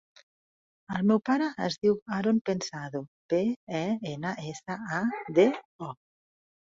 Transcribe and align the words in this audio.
El 0.99 1.03
meu 1.09 1.19
pare 1.29 1.49
es 1.65 1.77
diu 1.83 1.99
Haron 2.17 2.41
Pensado: 2.51 3.03
pe, 3.35 3.43
e, 3.81 3.85
ena, 4.15 4.35
essa, 4.53 4.79
a, 5.01 5.03
de, 5.41 5.47
o. 5.91 5.93